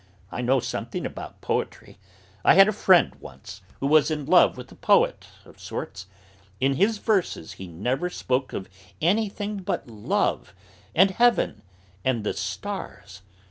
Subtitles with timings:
[0.31, 1.99] I know something about poetry.
[2.43, 6.07] I had a friend, once, who was in love with a poet of sorts.
[6.59, 8.67] In his verses he never spoke of
[8.99, 10.55] anything but love,
[10.95, 11.61] and heaven,
[12.03, 13.21] and the stars.